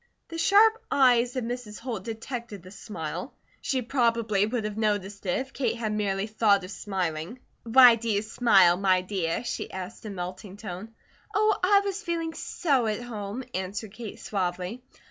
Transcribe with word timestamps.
The 0.29 0.39
sharp 0.39 0.81
eyes 0.89 1.35
of 1.35 1.43
Mrs. 1.43 1.77
Holt 1.77 2.03
detected 2.05 2.63
the 2.63 2.71
smile. 2.71 3.35
She 3.61 3.83
probably 3.83 4.47
would 4.47 4.63
have 4.63 4.75
noticed 4.75 5.27
it, 5.27 5.37
if 5.37 5.53
Kate 5.53 5.77
had 5.77 5.91
merely 5.93 6.25
thought 6.25 6.63
of 6.63 6.71
smiling. 6.71 7.37
"Why 7.65 7.93
do 7.93 8.09
you 8.09 8.23
smile, 8.23 8.77
my 8.77 9.01
dear?" 9.01 9.43
she 9.43 9.71
asked 9.71 10.03
in 10.07 10.15
melting 10.15 10.57
tone. 10.57 10.95
"Oh, 11.35 11.55
I 11.63 11.81
was 11.81 12.01
feeling 12.01 12.33
so 12.33 12.87
at 12.87 13.03
home," 13.03 13.43
answered 13.53 13.93
Kate, 13.93 14.19
suavely. 14.19 14.81